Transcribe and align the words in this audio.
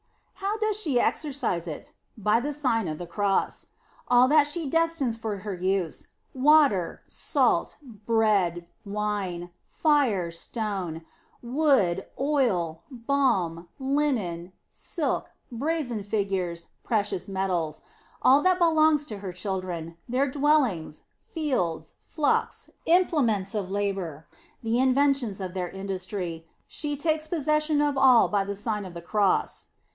How 0.33 0.57
does 0.57 0.79
she 0.81 0.99
exercise 0.99 1.67
it? 1.67 1.93
By 2.17 2.39
the 2.39 2.53
Sign 2.53 2.87
of 2.87 2.97
the 2.97 3.05
Cross. 3.05 3.67
All 4.07 4.27
that 4.29 4.47
she 4.47 4.67
destines 4.67 5.15
for 5.15 5.37
her 5.37 5.53
use 5.53 6.07
water, 6.33 7.03
salt, 7.05 7.77
bread, 7.83 8.65
wine, 8.83 9.51
fire, 9.69 10.31
stone, 10.31 11.03
wood, 11.43 12.07
oil, 12.19 12.81
balm, 12.89 13.69
linen, 13.79 14.53
silk, 14.71 15.29
brazen 15.51 16.01
figures, 16.03 16.67
precious 16.83 17.27
metals 17.27 17.83
all 18.23 18.41
that 18.41 18.57
belongs 18.59 19.05
to 19.05 19.19
her 19.19 19.31
children; 19.31 19.97
their 20.09 20.29
dwellings, 20.29 21.03
fields, 21.27 21.93
flocks, 22.01 22.71
imple 22.87 23.23
ments 23.23 23.53
of 23.53 23.69
labor, 23.69 24.25
the 24.63 24.79
inventions 24.79 25.39
of 25.39 25.53
their 25.53 25.69
industry 25.69 26.47
she 26.67 26.97
takes 26.97 27.27
possession 27.27 27.81
of 27.81 27.97
all 27.99 28.27
by 28.27 28.43
the 28.43 28.55
Sign 28.55 28.83
of 28.85 28.95
the 28.95 29.01
Cross. 29.03 29.67